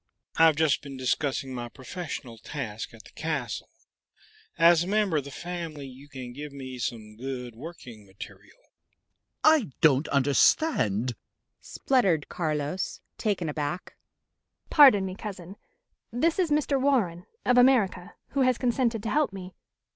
[0.37, 3.69] "I've just been discussing my professional task at the castle;
[4.57, 8.57] as a member of the family you can give me some good working material."
[9.43, 11.13] "I don't understand,"
[11.59, 13.93] spluttered Carlos, taken aback.
[14.71, 15.55] "Pardon me, cousin.
[16.11, 16.81] This is Mr.
[16.81, 19.53] Warren, of America, who has consented to help me.